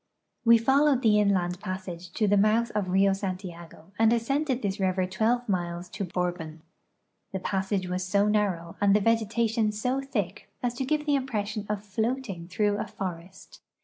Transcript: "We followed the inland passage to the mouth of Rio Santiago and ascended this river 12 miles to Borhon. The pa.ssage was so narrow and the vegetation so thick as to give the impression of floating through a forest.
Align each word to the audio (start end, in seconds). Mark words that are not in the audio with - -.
"We 0.45 0.57
followed 0.57 1.03
the 1.03 1.19
inland 1.19 1.59
passage 1.59 2.09
to 2.13 2.27
the 2.27 2.35
mouth 2.35 2.71
of 2.73 2.89
Rio 2.89 3.13
Santiago 3.13 3.91
and 3.99 4.11
ascended 4.11 4.63
this 4.63 4.79
river 4.79 5.05
12 5.05 5.47
miles 5.47 5.89
to 5.89 6.05
Borhon. 6.05 6.61
The 7.31 7.39
pa.ssage 7.39 7.87
was 7.87 8.03
so 8.03 8.27
narrow 8.27 8.75
and 8.81 8.95
the 8.95 8.99
vegetation 8.99 9.71
so 9.71 10.01
thick 10.01 10.49
as 10.63 10.73
to 10.73 10.85
give 10.85 11.05
the 11.05 11.13
impression 11.13 11.67
of 11.69 11.83
floating 11.85 12.47
through 12.47 12.77
a 12.79 12.87
forest. 12.87 13.59